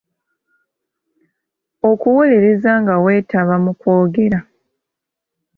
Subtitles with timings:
[1.89, 4.39] Okuwuliriza nga weetaba mu kwogera.